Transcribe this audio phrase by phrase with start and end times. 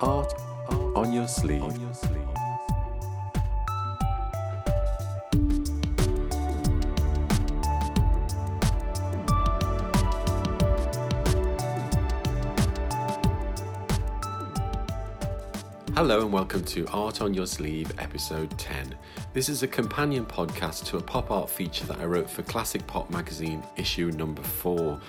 [0.00, 0.34] Art,
[0.94, 1.62] on your sleeve.
[15.94, 18.94] Hello and welcome to Art on Your Sleeve, episode 10.
[19.32, 22.86] This is a companion podcast to a pop art feature that I wrote for Classic
[22.86, 25.00] Pop magazine, issue number 4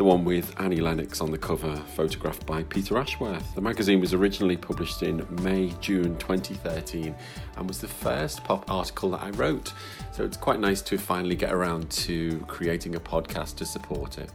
[0.00, 3.54] the one with Annie Lennox on the cover, photographed by Peter Ashworth.
[3.54, 7.14] The magazine was originally published in May, June 2013
[7.58, 9.74] and was the first pop article that I wrote.
[10.12, 14.30] So it's quite nice to finally get around to creating a podcast to support it.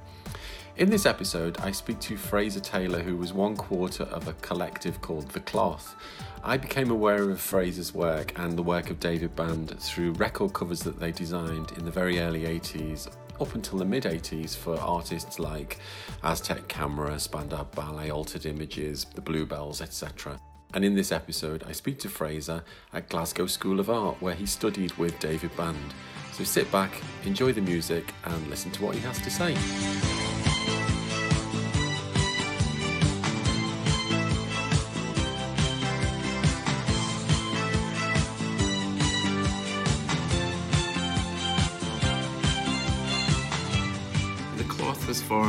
[0.78, 5.02] In this episode, I speak to Fraser Taylor, who was one quarter of a collective
[5.02, 5.96] called The Cloth.
[6.44, 10.82] I became aware of Fraser's work and the work of David Band through record covers
[10.82, 13.10] that they designed in the very early 80s
[13.40, 15.80] up until the mid 80s for artists like
[16.24, 20.40] Aztec Camera, Spandau Ballet, Altered Images, the Bluebells, etc.
[20.74, 24.46] And in this episode, I speak to Fraser at Glasgow School of Art, where he
[24.46, 25.94] studied with David Band.
[26.34, 26.92] So sit back,
[27.24, 30.35] enjoy the music, and listen to what he has to say.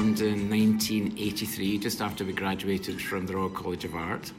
[0.07, 4.31] Formed in 1983, just after we graduated from the Royal College of Art,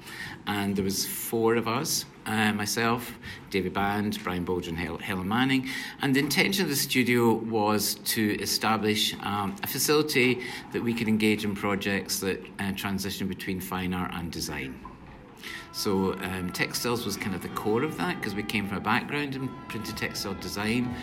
[0.45, 2.05] and there was four of us.
[2.25, 3.13] Uh, myself,
[3.49, 5.67] David Band, Brian Bolger, and Hel- Helen Manning.
[6.01, 11.09] And the intention of the studio was to establish um, a facility that we could
[11.09, 14.79] engage in projects that uh, transition between fine art and design.
[15.73, 18.81] So um, textiles was kind of the core of that because we came from a
[18.81, 20.95] background in printed textile design,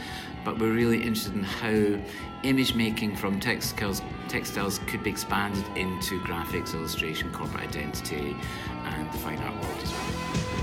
[0.44, 1.98] but we're really interested in how
[2.42, 8.36] image making from textiles textiles could be expanded into graphics, illustration, corporate identity,
[8.84, 10.53] and the fine art world as well.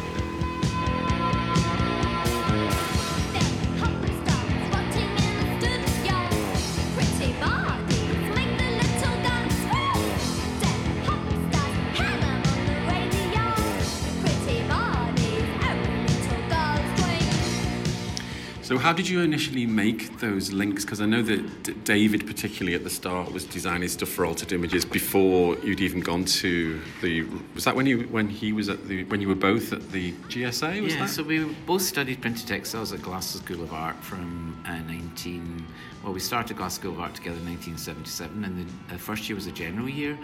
[18.81, 20.83] How did you initially make those links?
[20.83, 24.51] Because I know that D- David, particularly at the start, was designing stuff for altered
[24.51, 27.23] images before you'd even gone to the.
[27.53, 30.13] Was that when you when he was at the when you were both at the
[30.29, 30.81] GSA?
[30.81, 31.01] Was yeah.
[31.01, 31.09] That?
[31.09, 35.63] So we both studied printed textiles at Glasgow School of Art from uh, 19.
[36.03, 39.35] Well, we started Glasgow School of Art together in 1977, and the uh, first year
[39.35, 40.17] was a general year,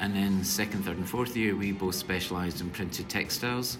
[0.00, 3.78] and then second, third, and fourth year we both specialised in printed textiles,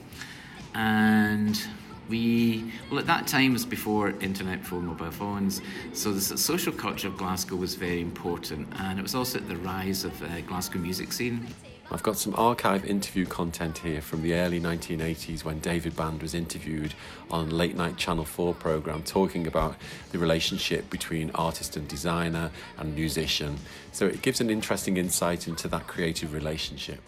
[0.74, 1.60] and
[2.08, 5.60] we well at that time was before internet phone mobile phones
[5.92, 9.56] so the social culture of glasgow was very important and it was also at the
[9.58, 11.46] rise of the uh, glasgow music scene
[11.92, 16.32] I've got some archive interview content here from the early 1980s when David Band was
[16.32, 16.94] interviewed
[17.30, 19.76] on a late night Channel 4 programme talking about
[20.10, 23.58] the relationship between artist and designer and musician.
[23.92, 27.00] So it gives an interesting insight into that creative relationship.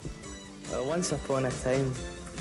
[0.71, 1.91] Well, once upon a time,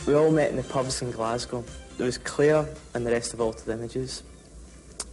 [0.05, 1.63] we all met in the pubs in Glasgow.
[1.97, 4.23] There was Clare and the rest of Altered Images.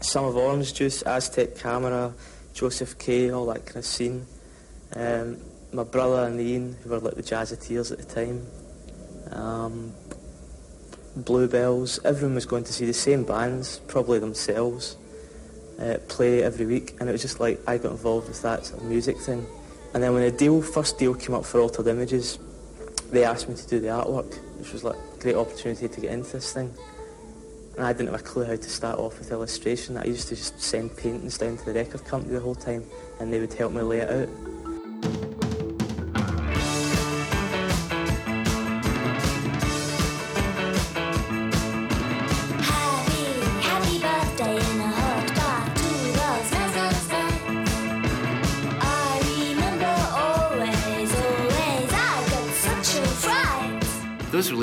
[0.00, 2.12] Some of Orange Juice, Aztec Camera,
[2.54, 4.26] Joseph K, all that kind of scene.
[4.94, 5.38] Um,
[5.72, 8.46] my brother and Ian, who were like the Jazzateers at the time.
[9.30, 9.92] Um,
[11.16, 14.96] Bluebells, everyone was going to see the same bands, probably themselves,
[15.80, 18.80] uh, play every week, and it was just like I got involved with that sort
[18.80, 19.46] of music thing.
[19.92, 22.38] And then when the deal, first deal came up for Altered Images,
[23.10, 26.12] they asked me to do the artwork, which was like a great opportunity to get
[26.12, 26.72] into this thing.
[27.76, 29.96] And I didn't have a clue how to start off with illustration.
[29.96, 32.84] I used to just send paintings down to the record company the whole time,
[33.18, 34.49] and they would help me lay it out.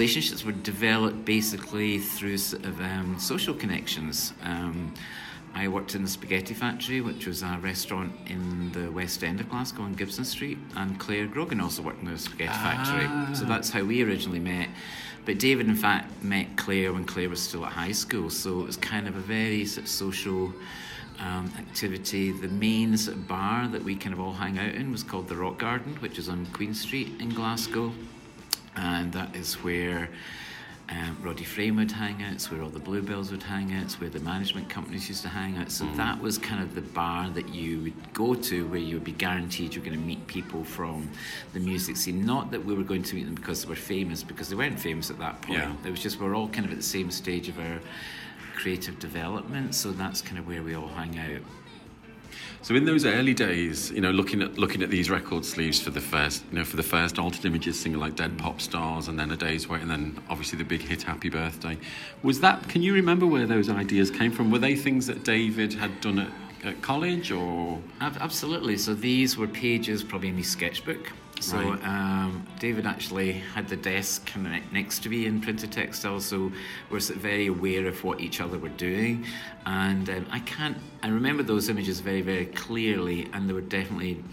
[0.07, 4.31] Relationships were developed basically through sort of, um, social connections.
[4.41, 4.93] Um,
[5.53, 9.49] I worked in the Spaghetti Factory, which was a restaurant in the West End of
[9.49, 12.63] Glasgow on Gibson Street, and Clare Grogan also worked in the Spaghetti ah.
[12.63, 13.35] Factory.
[13.35, 14.69] So that's how we originally met.
[15.25, 18.65] But David, in fact, met Clare when Clare was still at high school, so it
[18.65, 20.53] was kind of a very sort of social
[21.19, 22.31] um, activity.
[22.31, 25.27] The main sort of bar that we kind of all hang out in was called
[25.27, 27.91] the Rock Garden, which is on Queen Street in Glasgow
[28.77, 30.09] and that is where
[30.89, 33.99] um, Roddy Frame would hang out, it's where all the Bluebells would hang out, it's
[33.99, 35.69] where the management companies used to hang out.
[35.69, 35.97] So Mm.
[35.97, 39.11] that was kind of the bar that you would go to where you would be
[39.11, 41.09] guaranteed you're going to meet people from
[41.53, 42.25] the music scene.
[42.25, 44.79] Not that we were going to meet them because they were famous, because they weren't
[44.79, 45.59] famous at that point.
[45.59, 45.73] Yeah.
[45.85, 47.79] It was just we're all kind of at the same stage of our
[48.55, 51.41] creative development, so that's kind of where we all hang out.
[52.67, 55.89] So in those early days, you know, looking at looking at these record sleeves for
[55.89, 59.17] the first, you know, for the first altered images single like Dead Pop Stars, and
[59.17, 61.77] then A Day's Wait, and then obviously the big hit Happy Birthday.
[62.23, 62.67] Was that?
[62.67, 64.51] Can you remember where those ideas came from?
[64.51, 66.31] Were they things that David had done at,
[66.65, 68.75] at college, or Absolutely.
[68.75, 71.13] So these were pages probably in his sketchbook.
[71.39, 71.83] So Right.
[71.85, 76.25] um, David actually had the desk kind of ne- next to me in printed textiles,
[76.25, 76.51] so
[76.89, 79.25] we're very aware of what each other were doing.
[79.65, 84.23] And um, I can't, I remember those images very, very clearly, and there were definitely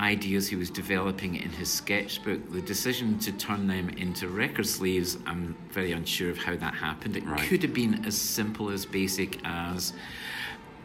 [0.00, 2.52] ideas he was developing in his sketchbook.
[2.52, 7.16] The decision to turn them into record sleeves, I'm very unsure of how that happened.
[7.16, 7.40] It Right.
[7.48, 9.92] could have been as simple as basic as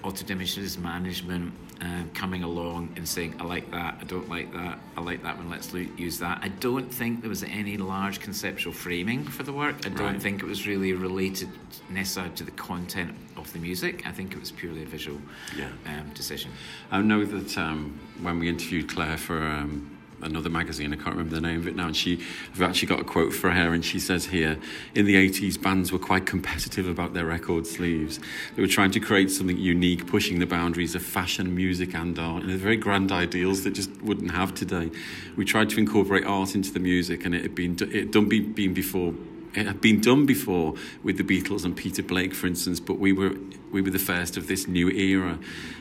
[0.07, 5.01] images management uh, coming along and saying, I like that, I don't like that, I
[5.01, 6.39] like that one, let's lo- use that.
[6.41, 9.75] I don't think there was any large conceptual framing for the work.
[9.85, 10.21] I don't Right.
[10.21, 11.49] think it was really related
[11.89, 14.05] necessarily to the content of the music.
[14.05, 15.19] I think it was purely a visual
[15.57, 15.69] Yeah.
[15.85, 16.51] um, decision.
[16.91, 19.92] I know that um, when we interviewed Clare for um,
[20.25, 22.19] another magazine, I can't remember the name of it now, and she,
[22.53, 24.57] I've actually got a quote for her, and she says here,
[24.95, 28.19] in the 80s, bands were quite competitive about their record sleeves.
[28.55, 32.43] They were trying to create something unique, pushing the boundaries of fashion, music, and art,
[32.43, 34.91] and they're very grand ideals that just wouldn't have today.
[35.35, 38.29] We tried to incorporate art into the music, and it had been, it had done
[38.29, 39.13] be, been before
[39.55, 43.13] it had been done before with the Beatles and Peter Blake, for instance, but we
[43.13, 43.35] were
[43.71, 45.39] we were the first of this new era,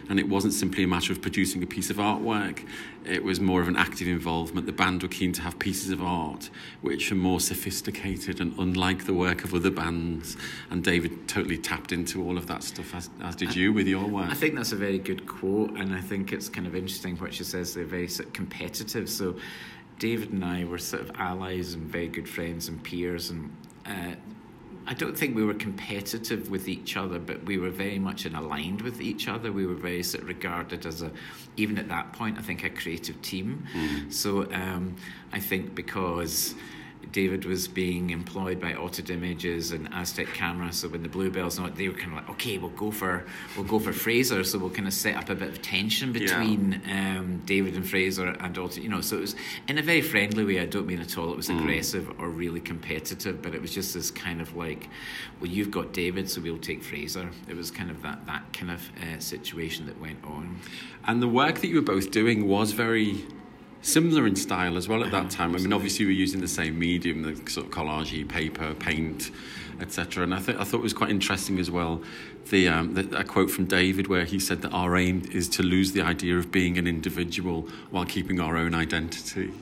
[0.08, 2.66] and it wasn't simply a matter of producing a piece of artwork.
[3.04, 4.66] It was more of an active involvement.
[4.66, 9.04] The band were keen to have pieces of art which are more sophisticated and unlike
[9.04, 10.36] the work of other bands.
[10.70, 14.06] And David totally tapped into all of that stuff, as, as did you with your
[14.06, 14.30] work.
[14.30, 17.34] I think that's a very good quote, and I think it's kind of interesting what
[17.34, 17.74] she says.
[17.74, 19.08] They're very competitive.
[19.10, 19.36] So,
[19.98, 23.54] David and I were sort of allies and very good friends and peers, and
[23.93, 24.15] uh,
[24.91, 28.35] I don't think we were competitive with each other, but we were very much in
[28.35, 29.53] aligned with each other.
[29.53, 31.11] We were very sort of regarded as a,
[31.56, 33.49] even at that point, I think a creative team.
[34.11, 34.97] So um,
[35.33, 36.55] I think because.
[37.10, 40.72] David was being employed by Altered Images and Aztec Camera.
[40.72, 43.25] So when the Bluebells not, they were kind of like, okay, we'll go for
[43.56, 44.44] we'll go for Fraser.
[44.44, 48.28] So we'll kind of set up a bit of tension between um, David and Fraser
[48.28, 48.82] and Altered.
[48.82, 49.37] You know, so it was
[49.69, 50.60] in a very friendly way.
[50.60, 53.94] I don't mean at all it was aggressive or really competitive, but it was just
[53.94, 54.88] this kind of like,
[55.40, 57.31] well, you've got David, so we'll take Fraser.
[57.48, 60.58] It was kind of that that kind of uh, situation that went on.
[61.05, 63.25] And the work that you were both doing was very
[63.82, 65.55] similar in style as well at that time.
[65.55, 69.31] I mean, obviously, we were using the same medium, the sort of collage, paper, paint,
[69.81, 70.25] etc.
[70.25, 72.00] And I, th- I thought it was quite interesting as well.
[72.50, 75.62] The, um, the a quote from David where he said that our aim is to
[75.62, 79.52] lose the idea of being an individual while keeping our own identity.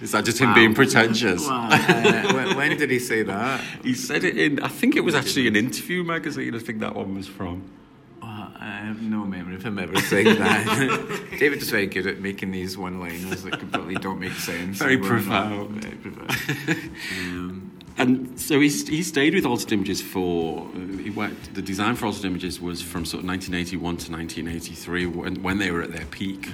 [0.00, 1.46] Is that just him being pretentious?
[1.46, 1.68] Wow.
[1.70, 3.60] Uh, when, when did he say that?
[3.84, 6.96] He said it in, I think it was actually an interview magazine, I think that
[6.96, 7.62] one was from.
[8.62, 11.26] Well, I have no memory of him ever saying that.
[11.38, 14.78] David is very good at making these one-liners that completely don't make sense.
[14.78, 15.82] Very And we're not- profound.
[15.82, 16.90] Very profound.
[17.20, 20.68] um, And so he, he stayed with Altered Images for,
[21.02, 25.42] he worked, the design for Altered Images was from sort of 1981 to 1983 when,
[25.42, 26.48] when they were at their peak.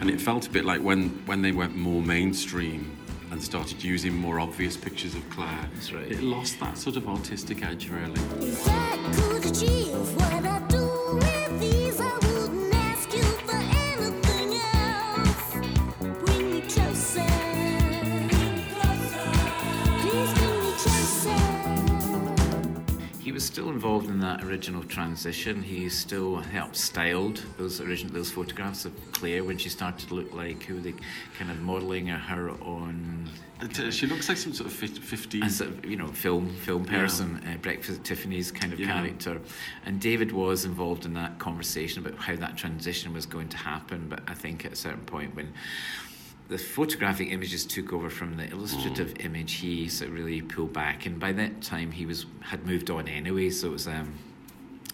[0.00, 2.96] And it felt a bit like when, when they went more mainstream
[3.30, 5.68] and started using more obvious pictures of Clare.
[5.74, 6.10] That's right.
[6.10, 8.18] It lost that sort of artistic edge, really.
[23.40, 25.62] Was still involved in that original transition.
[25.62, 30.34] He still helped styled those original those photographs of Clare when she started to look
[30.34, 30.92] like who they
[31.38, 33.30] kind of modelling her on.
[33.62, 35.42] Uh, She looks like some sort of fif- 50s.
[35.42, 36.98] as a you know film film Yeah.
[37.00, 38.88] person, uh, Breakfast at Tiffany's kind of Yeah.
[38.88, 39.40] character,
[39.86, 44.04] and David was involved in that conversation about how that transition was going to happen.
[44.10, 45.48] But I think at a certain point when
[46.50, 49.24] the photographic images took over from the illustrative Mm.
[49.26, 52.90] image, he sort of really pulled back, and by that time he was had moved
[52.90, 54.12] on anyway, so it was um,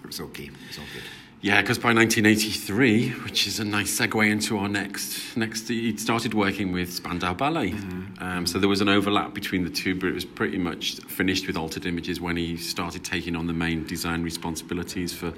[0.02, 1.02] it was okay, it was all good.
[1.42, 6.34] Yeah, because by 1983, which is a nice segue into our next next, he started
[6.34, 7.75] working with Spandau Ballet.
[8.18, 11.46] Um, so there was an overlap between the two, but it was pretty much finished
[11.46, 15.32] with Altered Images when he started taking on the main design responsibilities for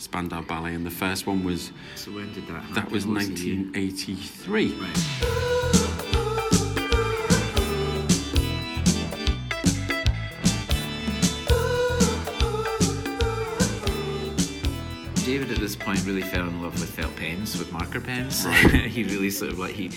[0.00, 1.72] Spandau Ballet, and the first one was.
[1.94, 2.74] So when did that happen?
[2.74, 4.72] That was 1983.
[4.72, 5.60] Right.
[15.26, 18.46] David at this point really fell in love with felt pens, with marker pens.
[18.46, 18.86] Right.
[18.86, 19.90] he really sort of like he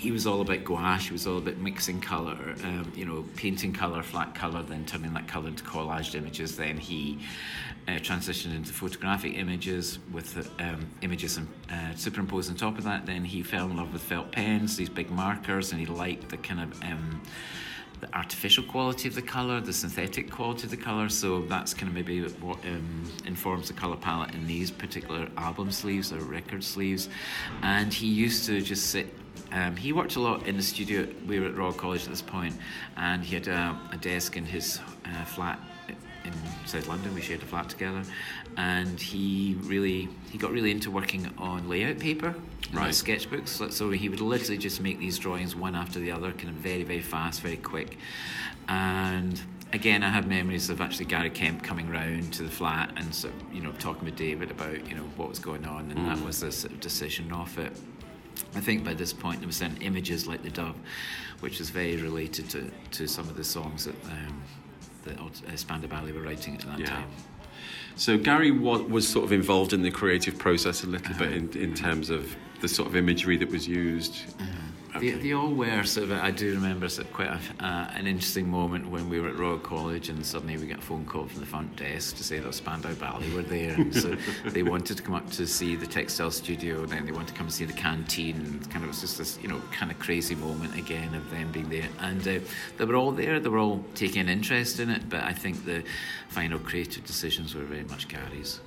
[0.00, 1.08] he was all about gouache.
[1.08, 5.12] He was all about mixing color, um, you know, painting color, flat color, then turning
[5.12, 6.56] that color into collaged images.
[6.56, 7.18] Then he
[7.86, 13.04] uh, transitioned into photographic images with um, images uh, superimposed on top of that.
[13.04, 16.38] Then he fell in love with felt pens, these big markers, and he liked the
[16.38, 17.20] kind of um,
[18.00, 21.10] the artificial quality of the color, the synthetic quality of the color.
[21.10, 25.70] So that's kind of maybe what um, informs the color palette in these particular album
[25.70, 27.10] sleeves or record sleeves.
[27.62, 29.14] And he used to just sit.
[29.52, 31.06] Um, he worked a lot in the studio.
[31.26, 32.54] We were at Royal College at this point,
[32.96, 35.58] and he had a, a desk in his uh, flat
[36.24, 36.32] in
[36.66, 37.14] South London.
[37.14, 38.02] We shared a flat together,
[38.56, 42.34] and he really he got really into working on layout paper,
[42.72, 42.90] Right.
[42.90, 43.48] sketchbooks.
[43.48, 46.54] So, so he would literally just make these drawings one after the other, kind of
[46.56, 47.98] very very fast, very quick,
[48.68, 49.40] and.
[49.72, 53.32] Again, I have memories of actually Gary Kemp coming round to the flat and sort
[53.32, 56.20] of, you know talking with David about you know what was going on, and that
[56.26, 57.70] was the sort of decision of it.
[58.54, 60.74] I think by this point there were then images like the dove,
[61.40, 64.42] which was very related to, to some of the songs that um,
[65.04, 66.86] that uh, Spandau Ballet were writing at that Yeah.
[66.86, 67.08] time.
[67.96, 71.50] So Gary wa- was sort of involved in the creative process a little bit in,
[71.56, 74.34] in terms of the sort of imagery that was used.
[74.98, 76.18] They, they all were sort of.
[76.18, 79.36] I do remember sort of quite a, uh, an interesting moment when we were at
[79.36, 82.38] Royal College and suddenly we got a phone call from the front desk to say
[82.40, 84.16] that Spandau Ballet were there, and so
[84.46, 87.34] they wanted to come up to see the textile studio, and then they wanted to
[87.34, 89.92] come and see the canteen, and kind of it was just this you know kind
[89.92, 92.38] of crazy moment again of them being there, and uh,
[92.78, 93.38] they were all there.
[93.38, 95.84] They were all taking an interest in it, but I think the
[96.28, 98.60] final creative decisions were very much Gary's.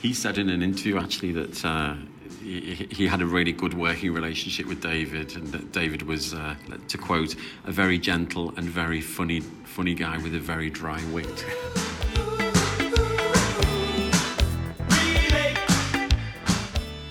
[0.00, 1.94] He said in an interview actually that uh,
[2.42, 6.54] he, had a really good working relationship with David, and David was, uh,
[6.88, 11.44] to quote, a very gentle and very funny, funny guy with a very dry wit.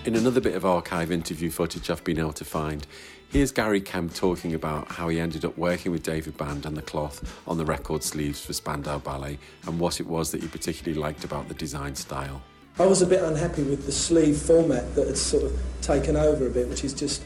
[0.05, 2.87] In another bit of archive interview footage I've been able to find,
[3.29, 6.81] here's Gary Kemp talking about how he ended up working with David Band and the
[6.81, 10.97] cloth on the record sleeves for Spandau Ballet and what it was that he particularly
[10.97, 12.41] liked about the design style.
[12.79, 16.45] I was a bit unhappy with the sleeve format that had sort of taken over
[16.45, 17.23] a bit, which is just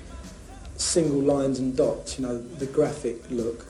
[0.77, 3.65] single lines and dots, you know, the graphic look.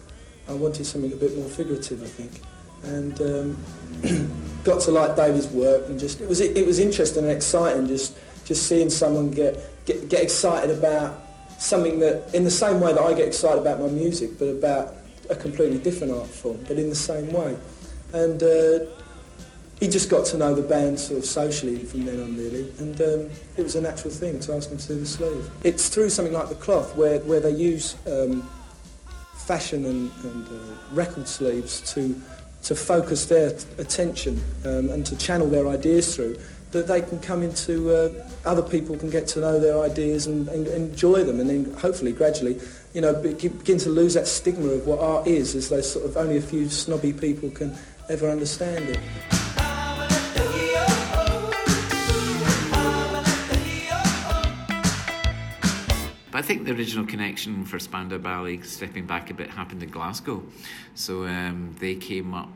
[0.47, 2.41] I wanted something a bit more figurative, I think.
[2.83, 4.31] And um,
[4.63, 8.15] got to like David's work and just, it was, it was interesting and exciting just,
[8.45, 11.19] just seeing someone get, get, get excited about
[11.57, 14.93] something that, in the same way that I get excited about my music, but about
[15.31, 17.57] a completely different art form, but in the same way.
[18.13, 18.85] And uh,
[19.81, 23.01] he just got to know the band sort of socially from then on really and
[23.01, 25.49] um, it was a natural thing to ask him to do the sleeve.
[25.63, 28.47] It's through something like the cloth where, where they use um,
[29.33, 32.15] fashion and, and uh, record sleeves to,
[32.63, 36.37] to focus their attention um, and to channel their ideas through
[36.69, 40.47] that they can come into, uh, other people can get to know their ideas and,
[40.49, 42.61] and enjoy them and then hopefully gradually
[42.93, 46.05] you know, be- begin to lose that stigma of what art is as though sort
[46.05, 47.75] of only a few snobby people can
[48.09, 48.99] ever understand it.
[56.53, 60.43] Think the original connection for Spandau Ballet, stepping back a bit, happened in Glasgow.
[60.95, 62.51] So um, they came up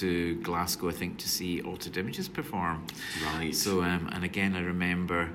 [0.00, 2.84] to Glasgow, I think, to see Altered Images perform.
[3.24, 3.54] Right.
[3.54, 5.30] So, um, and again, I remember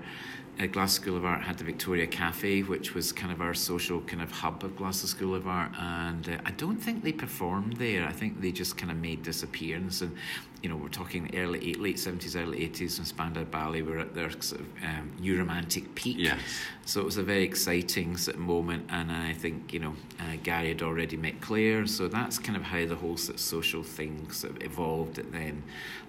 [0.59, 4.01] uh, Glasgow School of Art had the Victoria Cafe, which was kind of our social
[4.01, 5.71] kind of hub of Glasgow School of Art.
[5.79, 8.05] And uh, I don't think they performed there.
[8.05, 10.01] I think they just kind of made this appearance.
[10.01, 10.15] And,
[10.63, 14.15] you know, we're talking early, eight, late 70s, early 80s when Spandau Ballet were at
[14.15, 16.17] their sort of um, new romantic peak.
[16.19, 16.39] Yes.
[16.85, 20.37] So it was a very exciting sort of moment, and I think you know uh,
[20.41, 23.83] Gary had already met Clare, so that's kind of how the whole sort of social
[23.83, 25.19] thing sort of evolved.
[25.19, 25.63] It then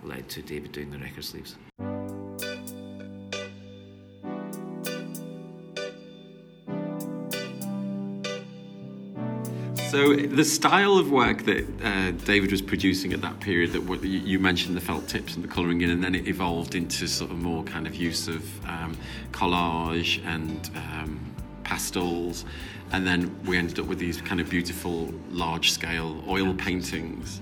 [0.04, 1.56] led to David doing the record sleeves.
[9.90, 14.04] So the style of work that uh, David was producing at that period, that what,
[14.04, 17.30] you mentioned the felt tips and the colouring in, and then it evolved into sort
[17.30, 18.94] of more kind of use of um,
[19.32, 21.18] collage and um,
[21.64, 22.44] pastels,
[22.92, 27.40] and then we ended up with these kind of beautiful large-scale oil paintings.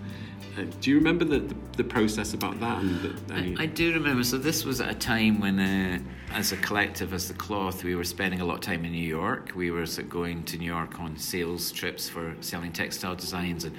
[0.64, 2.82] Do you remember the, the, the process about that?
[2.82, 4.24] And the, I, I do remember.
[4.24, 5.98] So this was at a time when, uh,
[6.32, 8.98] as a collective, as the Cloth, we were spending a lot of time in New
[9.06, 9.52] York.
[9.54, 13.64] We were sort of going to New York on sales trips for selling textile designs
[13.64, 13.76] and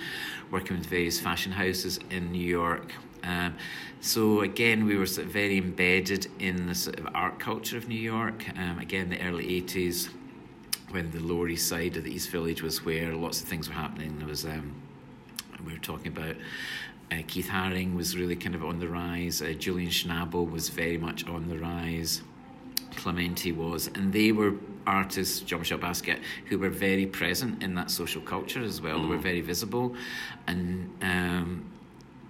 [0.52, 2.92] working with various fashion houses in New York.
[3.24, 3.56] Um,
[4.00, 7.88] so again, we were sort of very embedded in the sort of art culture of
[7.88, 8.46] New York.
[8.58, 10.10] Um, again, the early '80s,
[10.92, 13.76] when the Lower East Side of the East Village was where lots of things were
[13.76, 14.18] happening.
[14.20, 14.76] There was um,
[15.66, 16.36] we were talking about
[17.12, 19.42] uh, Keith Haring was really kind of on the rise.
[19.42, 22.22] Uh, Julian Schnabel was very much on the rise.
[22.96, 27.92] Clemente was, and they were artists, Jean Michel Basquiat, who were very present in that
[27.92, 29.00] social culture as well.
[29.02, 29.96] They were very visible,
[30.48, 31.70] and um,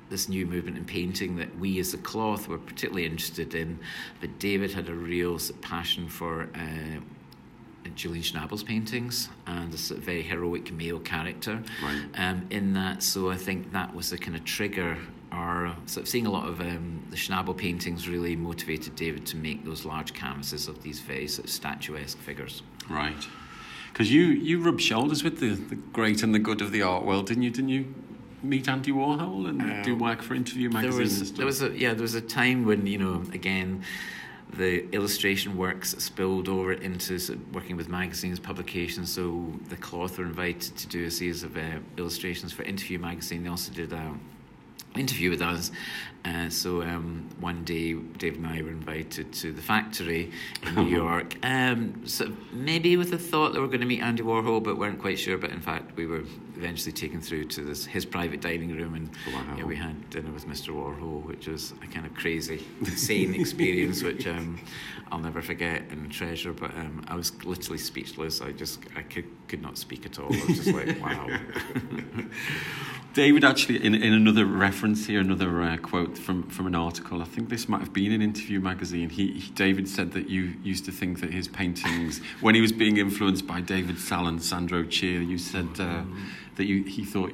[0.09, 3.79] this new movement in painting that we as the cloth were particularly interested in.
[4.19, 6.49] But David had a real passion for.
[6.53, 6.99] Uh,
[7.95, 12.01] Julian Schnabel's paintings and a sort of very heroic male character Right.
[12.15, 13.03] um, in that.
[13.03, 14.97] So I think that was the kind of trigger.
[15.29, 19.35] Or sort of seeing a lot of um, the Schnabel paintings really motivated David to
[19.35, 22.63] make those large canvases of these very sort of statuesque figures.
[22.89, 23.27] Right.
[23.91, 27.03] Because you, you rubbed shoulders with the, the great and the good of the art
[27.03, 27.49] world, didn't you?
[27.51, 27.93] Didn't you
[28.41, 31.01] meet Andy Warhol and do work for Interview there magazine?
[31.01, 31.37] and was stuff?
[31.37, 33.83] there was a yeah there was a time when you know again
[34.53, 37.19] the illustration works spilled over into
[37.53, 41.61] working with magazines publications so the cloth were invited to do a series of uh,
[41.97, 43.43] illustrations for interview magazine.
[43.43, 44.13] They also did a
[44.95, 45.71] interview with us
[46.25, 50.31] uh, so um, one day Dave and I were invited to the factory
[50.65, 54.01] in New York um, so maybe with the thought that we are going to meet
[54.01, 56.23] Andy Warhol but weren't quite sure but in fact we were
[56.57, 59.55] eventually taken through to this his private dining room and Wow.
[59.57, 60.69] yeah, we had dinner with Mr.
[60.73, 64.59] Warhol, which was a kind of crazy, insane experience, which um,
[65.11, 66.53] I'll never forget and treasure.
[66.53, 68.41] But um, I was literally speechless.
[68.41, 70.33] I just I could could not speak at all.
[70.33, 71.27] I was just like, wow.
[73.13, 77.25] David actually, in, in another reference here, another uh, quote from, from an article, I
[77.25, 79.09] think this might have been an Interview magazine.
[79.09, 82.71] He, he David said that you used to think that his paintings, when he was
[82.71, 86.03] being influenced by David Salle and Sandro Chia, you said uh,
[86.55, 87.33] that you he thought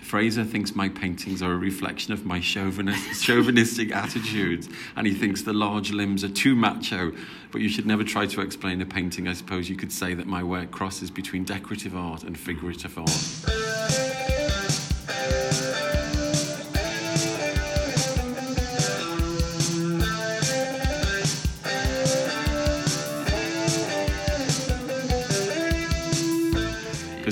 [0.00, 5.42] Fraser thinks my paintings are a reflection of my chauvinist, chauvinistic attitudes, and he thinks
[5.42, 7.12] the large limbs are too macho.
[7.50, 9.28] But you should never try to explain a painting.
[9.28, 14.37] I suppose you could say that my work crosses between decorative art and figurative art.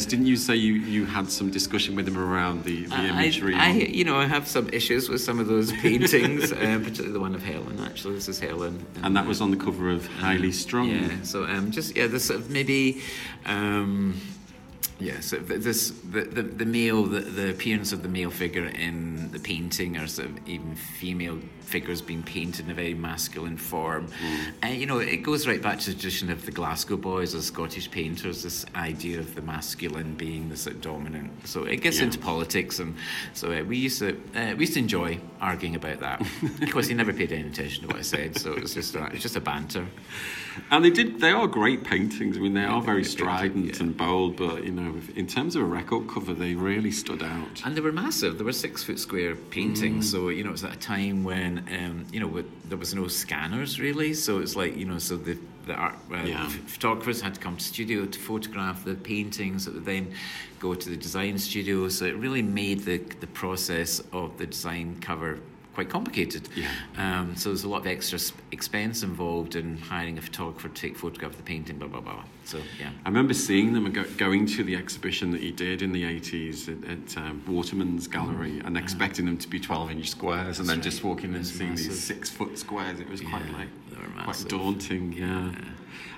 [0.07, 3.55] Didn't you say you, you had some discussion with him around the, the I, imagery?
[3.55, 7.13] I, on- you know, I have some issues with some of those paintings, uh, particularly
[7.13, 7.81] the one of Helen.
[7.85, 10.89] Actually, this is Helen, and that was on the cover of Highly Strung.
[10.89, 11.23] Yeah.
[11.23, 13.03] So um, just yeah, this sort of maybe.
[13.45, 14.21] Um,
[14.99, 19.31] yeah, so this the, the, the male the, the appearance of the male figure in
[19.31, 24.09] the painting or sort of even female figures being painted in a very masculine form.
[24.63, 27.47] And you know, it goes right back to the tradition of the Glasgow boys as
[27.47, 31.47] Scottish painters, this idea of the masculine being the sort of dominant.
[31.47, 32.05] So it gets Yeah.
[32.05, 32.95] into politics and
[33.35, 36.21] so uh, we used to uh, we used to enjoy arguing about that.
[36.63, 38.95] of course he never paid any attention to what I said, so it was just
[38.95, 39.87] a, it's just a banter.
[40.71, 41.21] And they did.
[41.21, 42.37] They are great paintings.
[42.37, 43.83] I mean, they are very strident yeah.
[43.83, 44.37] and bold.
[44.37, 47.63] But you know, in terms of a record cover, they really stood out.
[47.65, 48.37] And they were massive.
[48.39, 50.11] They were six foot square paintings.
[50.11, 52.95] So you know, it was at a time when um, you know with, there was
[52.95, 54.13] no scanners really.
[54.15, 56.49] So it's like you know, so the the art uh, Yeah.
[56.67, 60.13] photographers had to come to studio to photograph the paintings that would then
[60.61, 61.89] go to the design studio.
[61.89, 65.39] So it really made the the process of the design cover
[65.77, 66.49] quite complicated.
[66.57, 66.71] Yeah.
[66.97, 68.19] Um, so there's a lot of extra
[68.51, 71.77] expense involved in hiring a photographer to take photograph of the painting.
[71.79, 72.25] Blah blah blah.
[72.45, 72.91] So yeah.
[73.05, 76.05] I remember seeing them and go, going to the exhibition that he did in the
[76.05, 80.67] 80s at, at um, Waterman's Gallery and expecting them to be 12 inch squares and
[80.69, 80.83] then Mm.
[80.83, 81.11] That's just right.
[81.11, 81.89] walking and seeing massive.
[81.91, 82.99] these six foot squares.
[82.99, 85.13] It was quite Yeah, like quite daunting.
[85.13, 85.51] Yeah.
[85.51, 85.59] Yeah.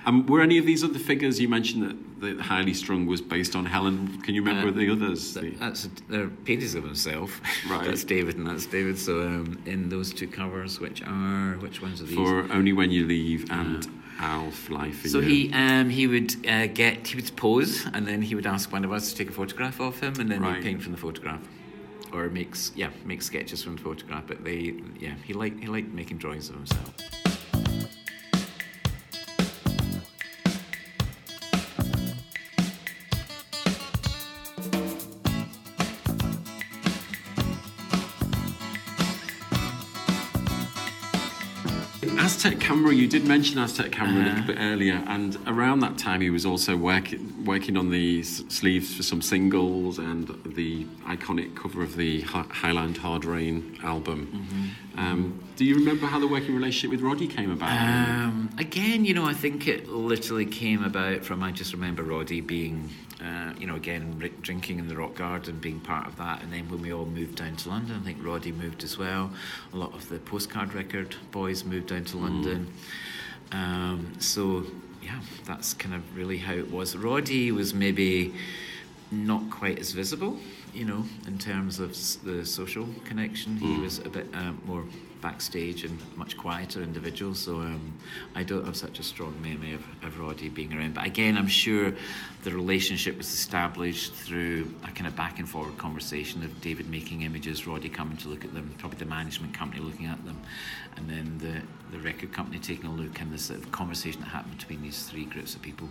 [0.05, 3.55] Um, were any of these other figures you mentioned that, that Highly Strung was based
[3.55, 4.21] on Helen?
[4.23, 5.33] Can you remember Uh, the others?
[5.33, 7.41] Th- The- That's they're paintings of himself.
[7.69, 7.85] Right.
[7.85, 8.97] that's David and that's David.
[8.97, 12.15] So um, in those two covers, which are which ones are these?
[12.15, 13.87] for Only When You Leave and
[14.19, 15.27] I'll Fly For so You.
[15.29, 18.83] he um, he would uh, get he would pose and then he would ask one
[18.85, 20.55] of us to take a photograph of him and then Right.
[20.55, 21.41] he'd paint from the photograph.
[22.11, 25.93] Or makes yeah make sketches from the photograph, but they yeah he liked he liked
[25.93, 26.93] making drawings of himself.
[42.39, 44.29] Aztec camera, you did mention Aztec camera a Uh-huh.
[44.39, 48.45] little bit earlier, and around that time he was also work, working on the s-
[48.47, 54.29] sleeves for some singles and the iconic cover of the Hi- Highland Hard Rain album.
[54.31, 54.99] Mm-hmm.
[55.05, 57.71] Um, do you remember how the working relationship with Roddy came about?
[57.71, 62.39] Um, again, you know, I think it literally came about from I just remember Roddy
[62.41, 62.89] being,
[63.21, 66.51] uh, you know, again ri- drinking in the rock garden, being part of that, and
[66.53, 69.31] then when we all moved down to London, I think Roddy moved as well.
[69.73, 72.28] A lot of the postcard record boys moved down to London.
[73.51, 74.65] Um, so
[75.01, 76.95] yeah, that's kind of really how it was.
[76.95, 78.33] Roddy was maybe
[79.11, 80.37] not quite as visible,
[80.73, 81.91] you know, in terms of
[82.23, 83.57] the social connection.
[83.57, 84.83] He was a bit um, more
[85.21, 87.35] backstage and much quieter individual.
[87.35, 87.93] So um,
[88.35, 90.93] I don't have such a strong memory of, of Roddy being around.
[90.93, 91.93] But again, I'm sure
[92.43, 97.23] the relationship was established through a kind of back and forward conversation of David making
[97.23, 100.39] images, Roddy coming to look at them, probably the management company looking at them,
[100.95, 104.27] and then the, the record company taking a look, and this sort of conversation that
[104.27, 105.89] happened between these three groups of people.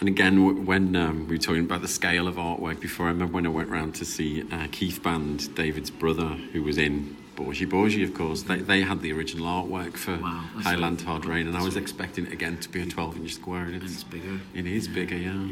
[0.00, 3.34] And again, when um, we were talking about the scale of artwork before, I remember
[3.34, 7.66] when I went round to see uh, Keith Band, David's brother, who was in Bourgie
[7.68, 8.42] Bourgie, of course.
[8.42, 11.00] They, they had the original artwork for Wow, Highland.
[11.02, 11.82] Hard Rain, and I was right.
[11.82, 13.64] expecting it again to be a 12 inch square.
[13.64, 14.40] And And it's, it's bigger.
[14.54, 15.46] it is bigger, yeah.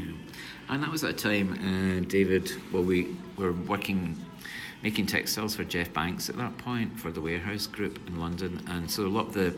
[0.69, 4.17] And that was at a time, uh, David, well, we were working,
[4.83, 8.63] making textiles for Jeff Banks at that point for the Warehouse Group in London.
[8.69, 9.57] And so a lot of the,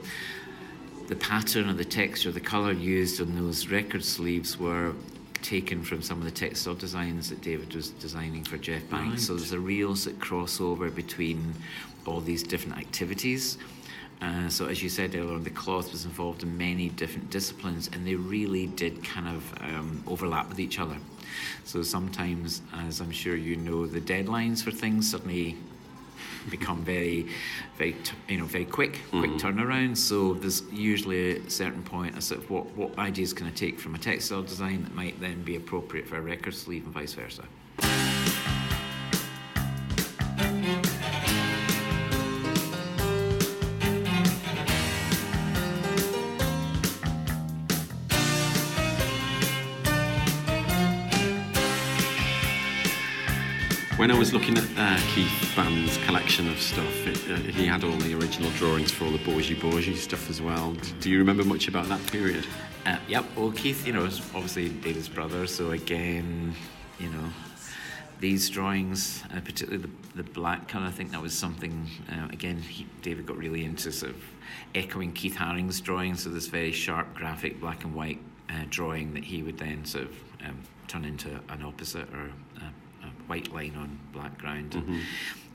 [1.09, 4.95] the pattern or the texture, the colour used on those record sleeves were
[5.43, 9.27] taken from some of the textile designs that David was designing for Jeff Banks.
[9.27, 11.55] So there's a real sort of crossover between
[12.07, 13.59] all these different activities.
[14.21, 17.91] Uh, so as you said earlier on, the cloth was involved in many different disciplines,
[17.93, 20.97] and they really did kind of um, overlap with each other.
[21.65, 25.57] So sometimes, as I'm sure you know, the deadlines for things suddenly
[26.51, 27.29] become very,
[27.77, 27.97] very,
[28.29, 29.47] you know, very quick, quick mm-hmm.
[29.47, 29.97] turnaround.
[29.97, 33.79] So there's usually a certain point, a sort of what what ideas can I take
[33.79, 37.15] from a textile design that might then be appropriate for a record sleeve, and vice
[37.15, 37.45] versa.
[54.23, 58.15] Was looking at uh, Keith Band's collection of stuff, it, uh, he had all the
[58.15, 60.77] original drawings for all the Bourgie Bourgie stuff as well.
[61.01, 62.47] Do you remember much about that period?
[62.87, 63.25] Uh, yep.
[63.35, 65.49] Well, Keith, you know, is obviously David's brother.
[65.49, 66.55] So again,
[67.01, 67.31] you know,
[68.21, 71.91] these drawings, uh, particularly the, the black colour, I think that was something.
[72.09, 74.23] Uh, again, he, David got really into sort of
[74.77, 76.23] echoing Keith Haring's drawings.
[76.23, 80.05] So this very sharp, graphic, black and white uh, drawing that he would then sort
[80.05, 82.31] of um, turn into an opposite or
[83.33, 84.73] white line on black ground.
[84.73, 84.99] Mm-hmm.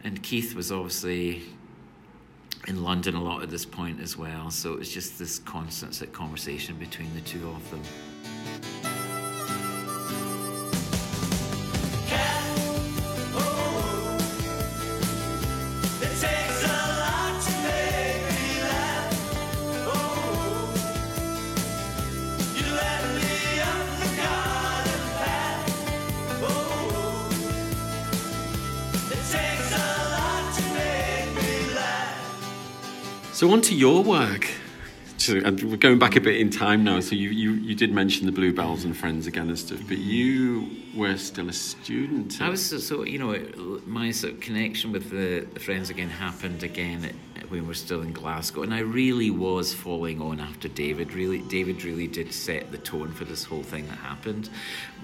[0.03, 1.43] And Keith was obviously
[2.67, 4.49] in London a lot at this point as well.
[4.49, 7.81] So it was just this constant conversation between the two of them.
[33.37, 34.49] So on to your work.
[35.17, 36.99] So, and we're going back a bit in time now.
[37.01, 40.71] So you, you, you did mention the Bluebells and Friends again and stuff, but you
[40.95, 42.41] were still a student.
[42.41, 46.09] I was so, so you know my sort of connection with the, the friends again
[46.09, 47.13] happened again at,
[47.49, 51.13] when we were still in Glasgow, and I really was following on after David.
[51.13, 54.49] Really, David really did set the tone for this whole thing that happened.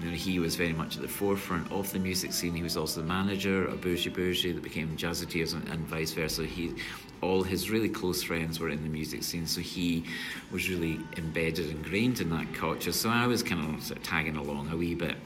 [0.00, 2.54] You know, he was very much at the forefront of the music scene.
[2.54, 6.44] He was also the manager of Bourgie Bourgie that became Jazzateers and, and vice versa.
[6.44, 6.74] He,
[7.20, 10.04] all his really close friends were in the music scene, so he
[10.52, 12.92] was really embedded, ingrained in that culture.
[12.92, 15.16] So I was kind of, sort of tagging along a wee bit.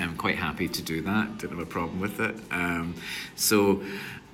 [0.00, 1.38] I'm quite happy to do that.
[1.38, 2.34] Didn't have a problem with it.
[2.50, 2.94] Um,
[3.36, 3.82] so,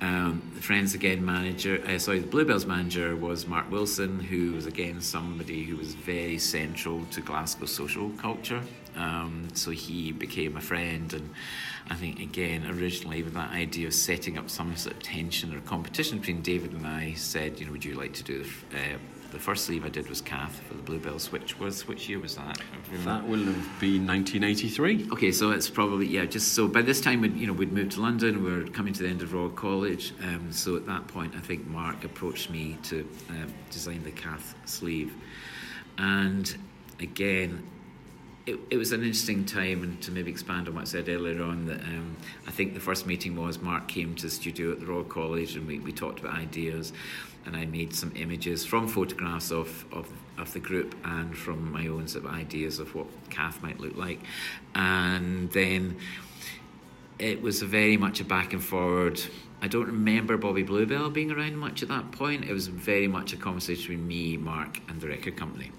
[0.01, 4.65] um, the Friends Again manager, uh, sorry, the Bluebells manager was Mark Wilson, who was
[4.65, 8.61] again somebody who was very central to Glasgow social culture.
[8.95, 11.29] Um, so he became a friend, and
[11.89, 15.59] I think again originally with that idea of setting up some sort of tension or
[15.61, 18.97] competition between David and I, said, you know, would you like to do the uh,
[19.31, 21.31] the first sleeve I did was Cath for the Bluebells.
[21.31, 22.59] Which was which year was that?
[23.05, 25.09] that will have been 1983.
[25.11, 26.25] Okay, so it's probably yeah.
[26.25, 28.43] Just so by this time, we'd, you know, we'd moved to London.
[28.43, 30.13] We are coming to the end of Royal College.
[30.23, 34.55] Um, so at that point, I think Mark approached me to um, design the Cath
[34.65, 35.13] sleeve,
[35.97, 36.55] and
[36.99, 37.63] again,
[38.49, 39.83] it, it was an interesting time.
[39.83, 42.15] And to maybe expand on what I said earlier on, that um,
[42.47, 45.55] I think the first meeting was Mark came to the studio at the Royal College,
[45.55, 46.91] and we, we talked about ideas,
[47.45, 51.87] and I made some images from photographs of of of the group and from my
[51.87, 54.19] own sort of ideas of what Cath might look like,
[54.75, 55.97] and then
[57.19, 59.21] it was very much a back and forward.
[59.61, 62.45] I don't remember Bobby Bluebell being around much at that point.
[62.45, 65.71] It was very much a conversation between me, Mark, and the record company.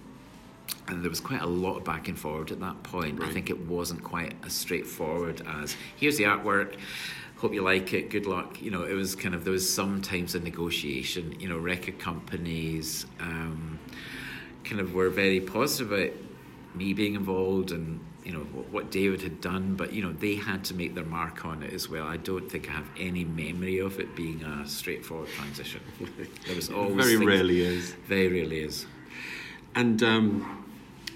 [0.88, 3.23] And there was quite a lot of back and forward at that point.
[3.23, 6.77] I think it wasn't quite as straightforward as here's the artwork,
[7.37, 8.61] hope you like it, good luck.
[8.61, 11.38] You know, it was kind of there was sometimes a negotiation.
[11.40, 13.79] You know, record companies um,
[14.64, 16.11] kind of were very positive about
[16.75, 20.37] me being involved and you know what, what David had done, but you know they
[20.37, 22.07] had to make their mark on it as well.
[22.07, 25.81] I don't think I have any memory of it being a straightforward transition.
[26.47, 27.93] there was always Very rarely is.
[28.07, 28.87] Very rarely is.
[29.75, 30.60] And um,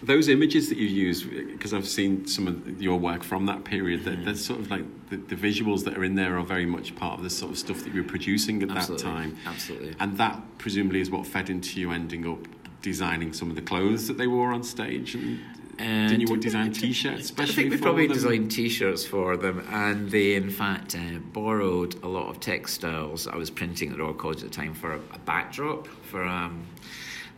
[0.02, 4.04] those images that you use, because I've seen some of your work from that period,
[4.04, 6.94] that they're sort of like the, the visuals that are in there are very much
[6.96, 9.36] part of the sort of stuff that you were producing at Absolutely, that time.
[9.46, 9.94] absolutely.
[10.00, 12.38] And that presumably is what fed into you ending up
[12.82, 15.14] designing some of the clothes that they wore on stage.
[15.14, 15.40] And
[15.80, 18.14] Uh, didn't you design T-shirts, I think we probably them?
[18.14, 23.26] designed T-shirts for them, and they in fact uh, borrowed a lot of textiles.
[23.26, 26.22] I was printing at the Royal College at the time for a, a backdrop for
[26.24, 26.64] um,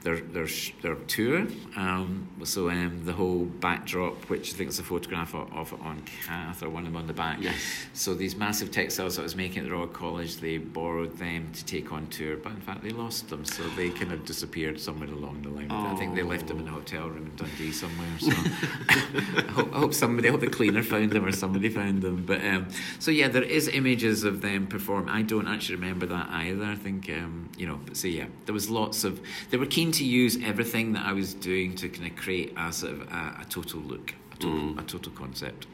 [0.03, 0.47] their their
[0.83, 1.47] their tour.
[1.77, 5.81] Um, so um, the whole backdrop, which I think is a photograph of, of it
[5.81, 7.39] on Cath or one of them on the back.
[7.41, 7.57] Yes.
[7.93, 11.51] So these massive textiles that I was making at the Royal College, they borrowed them
[11.53, 14.81] to take on tour, but in fact they lost them, so they kind of disappeared
[14.81, 15.71] somewhere along the line.
[15.71, 18.09] I think they left them in a hotel room in Dundee somewhere.
[18.19, 18.31] So
[18.89, 22.25] I, hope, I hope somebody, I hope the cleaner found them or somebody found them.
[22.27, 25.09] But um, so yeah, there is images of them perform.
[25.09, 26.65] I don't actually remember that either.
[26.65, 27.81] I think um, you know.
[27.85, 29.21] But so yeah, there was lots of.
[29.51, 32.73] They were keen to use everything that I was doing to kind of create a
[32.73, 35.67] sort of a, a total look, a total, a total concept.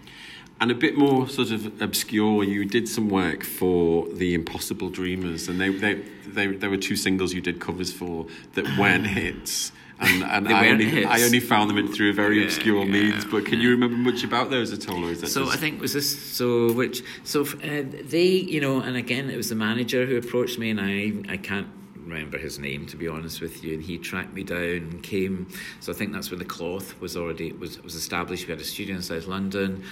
[0.60, 5.48] And a bit more sort of obscure, you did some work for the Impossible Dreamers,
[5.48, 5.94] and they they,
[6.26, 9.72] they there were two singles you did covers for that weren't hits.
[9.98, 11.06] And, and I, only, hits.
[11.06, 13.24] I only found them in through very Yeah, obscure yeah, means.
[13.24, 15.56] But can you remember much about those at all, or is that So just...
[15.56, 19.48] I think was this so which so uh, they you know and again it was
[19.48, 21.68] the manager who approached me and I I can't
[22.12, 25.48] remember his name to be honest with you and he tracked me down and came.
[25.80, 28.46] So I think that's when the cloth was already was was established.
[28.46, 29.84] We had a studio in South London.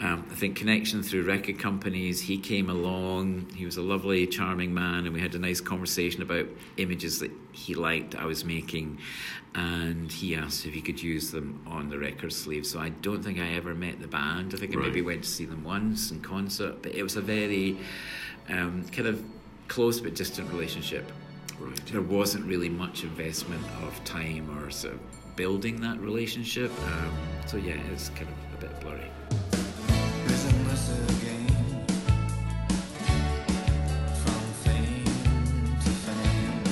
[0.00, 3.50] Um, I think connection through record companies he came along.
[3.54, 6.46] He was a lovely charming man and we had a nice conversation about
[6.76, 8.98] images that he liked I was making.
[9.54, 12.66] And he asked if he could use them on the record sleeve.
[12.66, 14.54] So I don't think I ever met the band.
[14.54, 17.20] I think I maybe went to see them once in concert, but it was a
[17.20, 17.76] very
[18.48, 19.22] um, kind of
[19.68, 21.12] close but distant relationship.
[21.60, 21.86] Right.
[21.86, 25.00] There wasn't really much investment of time or sort of
[25.36, 26.70] building that relationship.
[26.86, 27.12] Um,
[27.46, 29.10] so yeah, it's kind of a bit blurry.
[30.26, 31.46] Prisoners again,
[34.22, 35.04] from fame
[35.82, 36.62] to fame.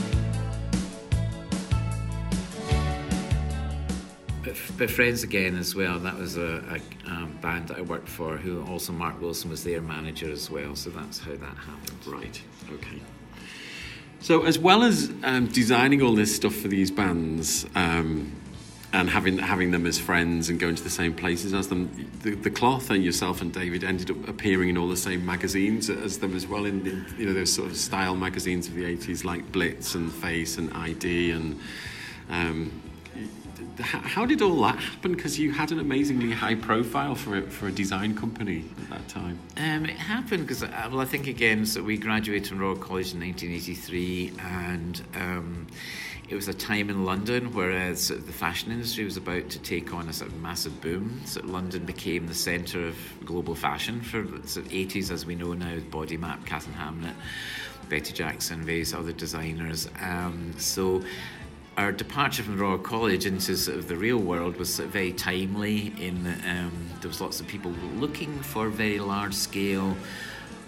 [4.43, 6.63] But, but Friends Again as well, that was a,
[7.07, 10.51] a um, band that I worked for who also Mark Wilson was their manager as
[10.51, 12.07] well, so that's how that happened.
[12.07, 12.41] Right.
[12.73, 13.01] Okay.
[14.23, 18.33] So, as well as um, designing all this stuff for these bands um,
[18.93, 22.35] and having having them as friends and going to the same places as them, the,
[22.35, 26.19] the cloth and yourself and David ended up appearing in all the same magazines as
[26.19, 26.67] them as well.
[26.67, 30.59] In, you know those sort of style magazines of the eighties, like Blitz and Face
[30.59, 31.59] and ID and.
[32.29, 32.83] Um,
[33.79, 35.15] how did all that happen?
[35.15, 39.09] Because you had an amazingly high profile for a, for a design company at that
[39.09, 39.39] time.
[39.57, 43.15] Um, it happened because, uh, well, I think again, so we graduated from Royal College
[43.15, 45.67] in 1983, and um,
[46.29, 49.51] it was a time in London where uh, sort of the fashion industry was about
[49.51, 51.21] to take on a sort of massive boom.
[51.25, 55.35] So London became the centre of global fashion for the sort of 80s, as we
[55.35, 57.15] know now, with Body Map, Katharine Hamnett,
[57.89, 59.89] Betty Jackson, various other designers.
[60.01, 61.03] Um, so
[61.77, 65.13] our departure from Royal College into sort of the real world was sort of very
[65.13, 65.93] timely.
[65.99, 69.97] In um, there was lots of people looking for very large scale,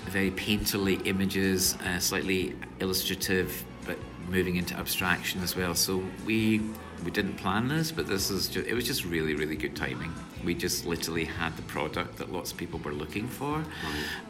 [0.07, 5.75] very painterly images, uh, slightly illustrative, but moving into abstraction as well.
[5.75, 6.61] So we
[7.05, 10.13] we didn't plan this, but this is just, it was just really really good timing.
[10.45, 13.65] We just literally had the product that lots of people were looking for.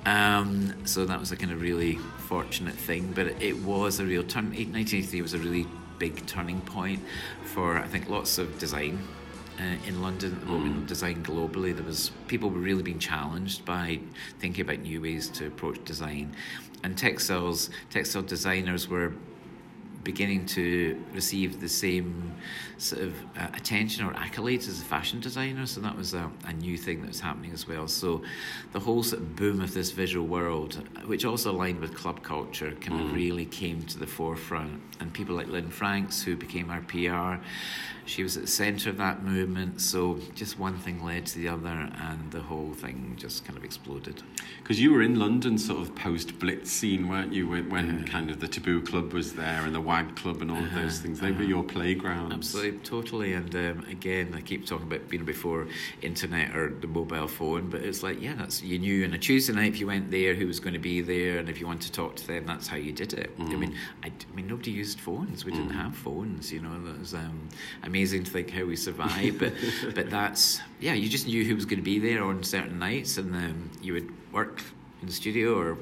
[0.04, 1.96] Um, so that was a kind of really
[2.28, 4.46] fortunate thing, but it was a real turn.
[4.46, 5.66] 1983 was a really
[6.02, 7.00] big turning point
[7.44, 8.98] for I think lots of design
[9.60, 10.88] uh, in London at the moment.
[10.88, 14.00] Design globally, there was people were really being challenged by
[14.40, 16.34] thinking about new ways to approach design,
[16.82, 19.12] and textiles textile designers were
[20.04, 22.34] beginning to receive the same
[22.78, 25.66] sort of uh, attention or accolades as a fashion designer.
[25.66, 27.86] So that was a, a new thing that was happening as well.
[27.86, 28.22] So
[28.72, 32.72] the whole sort of boom of this visual world, which also aligned with club culture,
[32.80, 34.80] kind of really came to the forefront.
[35.00, 37.42] And people like Lynne Franks, who became our PR,
[38.04, 39.80] she was at the centre of that movement.
[39.80, 43.64] So just one thing led to the other, and the whole thing just kind of
[43.64, 44.22] exploded.
[44.62, 47.48] Because you were in London, sort of post Blitz scene, weren't you?
[47.48, 50.62] When, when kind of the Taboo Club was there and the WAG Club and all
[50.62, 51.20] of those things.
[51.20, 52.34] They were your playgrounds.
[52.34, 53.34] Absolutely, totally.
[53.34, 55.68] And um, again, I keep talking about being before
[56.02, 59.52] internet or the mobile phone, but it's like, yeah, that's you knew on a Tuesday
[59.52, 61.82] night if you went there who was going to be there, and if you wanted
[61.82, 63.30] to talk to them, that's how you did it.
[63.38, 65.44] I mean, I, I mean, nobody used phones.
[65.44, 66.52] We didn't have phones.
[66.52, 67.48] You know, was um,
[67.92, 69.38] amazing to think how we survived.
[69.38, 69.52] but
[69.94, 73.18] but that's yeah, you just knew who was going to be there on certain nights,
[73.18, 74.62] and um, you would work
[75.02, 75.76] in the studio, or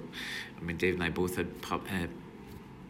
[0.59, 1.83] I mean, Dave and I both had pub.
[1.89, 2.07] Uh,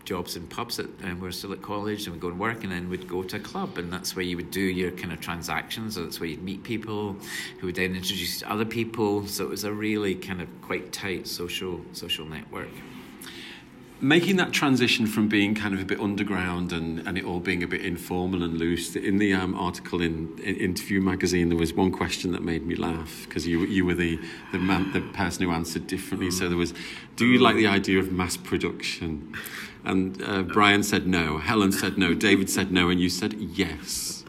[0.03, 2.65] jobs in pubs at, and we were still at college and we'd go and work
[2.65, 5.13] and then we'd go to a club and that's where you would do your kind
[5.13, 7.15] of transactions so that's where you'd meet people
[7.61, 10.49] who would then introduce you to other people so it was a really kind of
[10.63, 12.71] quite tight social social network
[14.03, 17.63] making that transition from being kind of a bit underground and, and it all being
[17.63, 21.75] a bit informal and loose in the um, article in, in interview magazine there was
[21.75, 24.19] one question that made me laugh because you, you were the,
[24.53, 26.31] the, man, the person who answered differently.
[26.31, 26.73] So there was
[27.17, 29.35] do you like the idea of mass production?
[29.85, 34.20] And uh, brian said no helen said no david said no and you said yes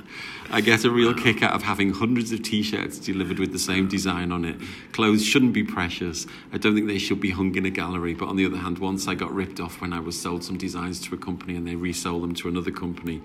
[0.53, 3.87] I get a real kick out of having hundreds of t-shirts delivered with the same
[3.87, 4.57] design on it.
[4.91, 6.27] Clothes shouldn't be precious.
[6.51, 8.13] I don't think they should be hung in a gallery.
[8.13, 10.57] But on the other hand, once I got ripped off when I was sold some
[10.57, 13.21] designs to a company and they resold them to another company.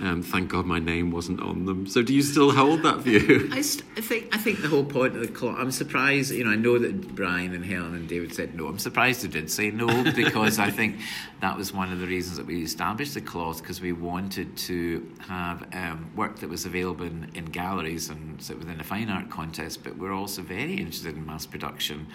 [0.00, 1.86] Um, thank God my name wasn't on them.
[1.86, 3.48] So do you still hold that view?
[3.52, 5.56] I, st- I think I think the whole point of the cloth.
[5.56, 6.32] I'm surprised.
[6.32, 8.66] You know, I know that Brian and Helen and David said no.
[8.66, 10.98] I'm surprised they did say no because I think
[11.40, 15.08] that was one of the reasons that we established the Cloth because we wanted to
[15.20, 19.84] have um, work that was available in, in galleries and within a fine art contest.
[19.84, 22.08] But we're also very interested in mass production.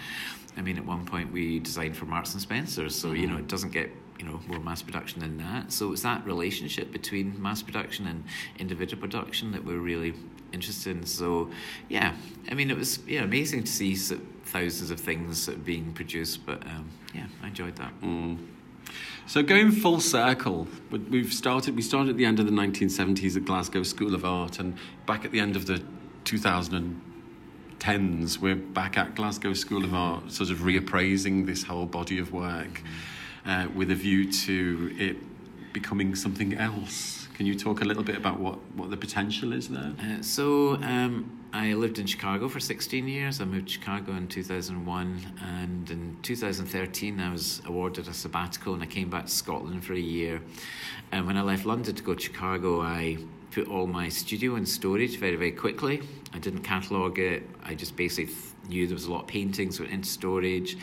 [0.56, 3.48] I mean, at one point we designed for Marks and Spencer, so you know it
[3.48, 3.90] doesn't get
[4.20, 5.72] you know more mass production than that.
[5.72, 8.24] So it's that relationship between mass production and
[8.58, 10.12] individual production that we're really
[10.52, 11.06] interested in.
[11.06, 11.50] So
[11.88, 12.14] yeah,
[12.50, 13.94] I mean it was yeah amazing to see
[14.44, 17.92] thousands of things being produced, but um, yeah, I enjoyed that.
[19.26, 21.74] So going full circle, we- we've started.
[21.76, 25.24] We started at the end of the 1970s at Glasgow School of Art, and back
[25.24, 25.82] at the end of the
[26.24, 32.32] 2010s, we're back at Glasgow School of Art, sort of reappraising this whole body of
[32.32, 32.82] work
[33.46, 35.16] uh, with a view to it
[35.72, 37.28] becoming something else.
[37.34, 39.94] Can you talk a little bit about what, what the potential is there?
[39.98, 43.40] Uh, so um, I lived in Chicago for 16 years.
[43.40, 48.82] I moved to Chicago in 2001, and in 2013 I was awarded a sabbatical, and
[48.82, 50.42] I came back to Scotland for a year.
[51.12, 53.16] And when I left London to go to Chicago, I
[53.52, 56.02] put all my studio in storage very, very quickly.
[56.32, 57.42] I didn't catalogue it.
[57.64, 58.34] I just basically
[58.68, 60.76] knew there was a lot of paintings went into storage.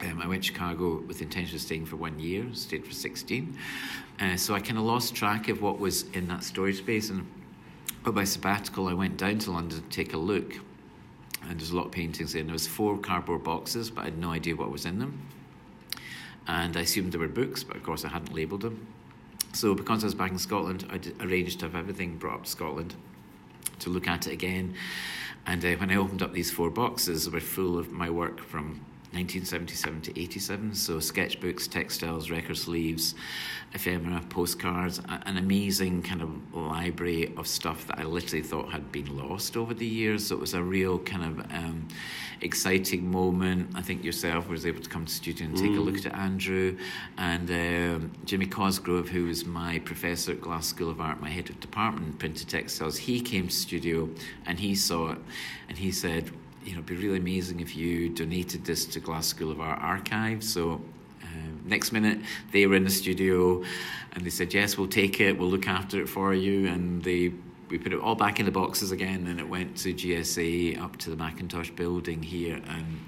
[0.00, 2.92] Um, I went to Chicago with the intention of staying for one year, stayed for
[2.92, 3.56] 16.
[4.20, 7.10] Uh, so I kind of lost track of what was in that storage space.
[7.10, 7.26] And
[8.02, 10.54] but by sabbatical, I went down to London to take a look.
[11.42, 12.46] And there's a lot of paintings in.
[12.46, 15.26] There was four cardboard boxes, but I had no idea what was in them.
[16.46, 18.86] And I assumed they were books, but of course I hadn't labelled them.
[19.52, 22.50] So because I was back in Scotland, I arranged to have everything brought up to
[22.50, 22.94] Scotland
[23.80, 24.74] to look at it again.
[25.46, 28.40] And uh, when I opened up these four boxes, they were full of my work
[28.40, 28.80] from
[29.14, 30.74] 1977 to 87.
[30.74, 33.14] So sketchbooks, textiles, record sleeves,
[33.72, 39.16] ephemera, postcards, an amazing kind of library of stuff that I literally thought had been
[39.16, 40.26] lost over the years.
[40.26, 41.88] So it was a real kind of um,
[42.40, 43.70] exciting moment.
[43.74, 46.06] I think yourself was able to come to the studio and take a look at
[46.06, 46.76] it, Andrew
[47.16, 51.50] and um, Jimmy Cosgrove, who was my professor at Glasgow School of Art, my head
[51.50, 52.96] of department in printed textiles.
[52.96, 54.08] He came to studio
[54.46, 55.18] and he saw it
[55.68, 56.30] and he said,
[56.64, 59.80] you know, it'd be really amazing if you donated this to Glasgow School of Art
[59.80, 60.42] archive.
[60.42, 60.80] So
[61.22, 62.18] um, next minute,
[62.52, 63.62] they were in the studio,
[64.12, 65.38] and they said, "Yes, we'll take it.
[65.38, 67.32] We'll look after it for you." And they
[67.68, 70.96] we put it all back in the boxes again, and it went to GSA up
[70.98, 72.60] to the Mackintosh building here.
[72.68, 73.00] And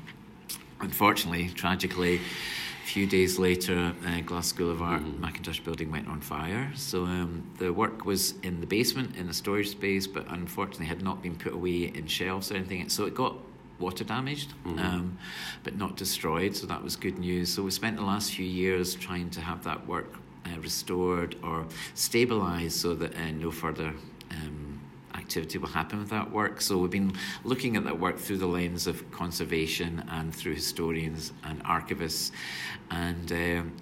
[0.81, 6.21] unfortunately, tragically, a few days later, uh, Glasgow School of Art Mackintosh building went on
[6.21, 6.71] fire.
[6.75, 11.03] So um, the work was in the basement in a storage space, but unfortunately had
[11.03, 12.89] not been put away in shelves or anything.
[12.89, 13.37] So it got
[13.79, 15.19] water damaged, um,
[15.63, 16.57] but not destroyed.
[16.57, 17.53] So that was good news.
[17.53, 20.15] So we spent the last few years trying to have that work
[20.47, 23.93] uh, restored or stabilised so that uh, no further.
[24.31, 24.81] Um,
[25.15, 26.61] activity will happen with that work.
[26.61, 31.33] So we've been looking at that work through the lens of conservation and through historians
[31.43, 32.33] and archivists.
[32.91, 33.77] And um,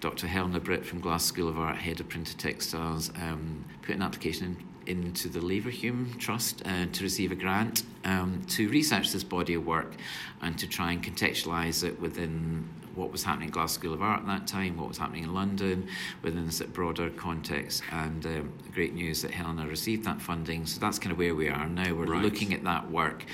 [0.00, 0.26] Dr.
[0.26, 4.46] Helena Britt from Glasgow School of Art, head of printed textiles, um, put an application
[4.46, 9.54] in, into the Leverhulme Trust uh, to receive a grant um, to research this body
[9.54, 9.94] of work
[10.40, 14.20] and to try and contextualise it within what was happening at Glasgow School of Art
[14.22, 15.86] at that time, what was happening in London,
[16.22, 17.82] within this broader context.
[17.92, 20.66] And um, great news that Helena received that funding.
[20.66, 21.94] So that's kind of where we are now.
[21.94, 22.22] We're Right.
[22.22, 23.24] looking at that work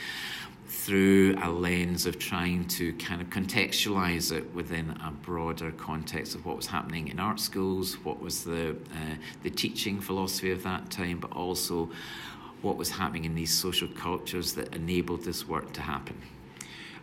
[0.67, 6.45] through a lens of trying to kind of contextualize it within a broader context of
[6.47, 10.91] what was happening in art schools, what was the uh, the teaching philosophy of that
[10.91, 11.91] time, but also
[12.63, 16.17] what was happening in these social cultures that enabled this work to happen.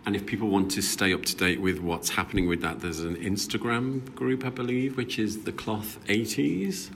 [0.03, 3.01] And if people want to stay up to date with what's happening with that, there's
[3.01, 6.89] an Instagram group, I believe, which is the Cloth 80s.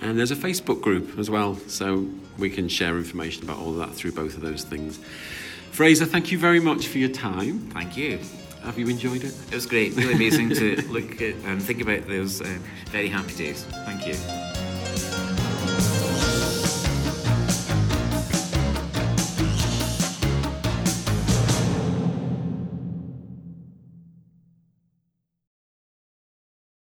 [0.00, 2.08] And there's a Facebook group as well, so
[2.38, 4.98] we can share information about all of that through both of those things.
[5.76, 7.58] Fraser, thank you very much for your time.
[7.74, 8.18] Thank you.
[8.64, 9.34] Have you enjoyed it?
[9.52, 12.46] It was great, really amazing to look at and think about those uh,
[12.86, 13.64] very happy days.
[13.84, 14.55] Thank you.